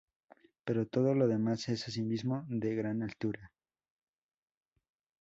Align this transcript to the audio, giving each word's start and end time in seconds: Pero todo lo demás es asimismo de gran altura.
Pero 0.65 0.87
todo 0.87 1.13
lo 1.13 1.27
demás 1.27 1.69
es 1.69 1.87
asimismo 1.87 2.43
de 2.47 2.73
gran 2.73 3.03
altura. 3.03 3.51